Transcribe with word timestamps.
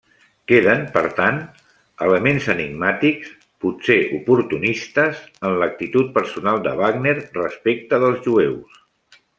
Queden, 0.51 0.79
per 0.93 1.03
tant, 1.19 1.35
elements 2.05 2.47
enigmàtics, 2.53 3.35
potser 3.65 3.99
oportunistes, 4.21 5.21
en 5.51 5.61
l'actitud 5.65 6.11
personal 6.19 6.65
de 6.69 6.77
Wagner 6.83 7.17
respecte 7.41 8.03
dels 8.07 8.27
jueus. 8.29 8.85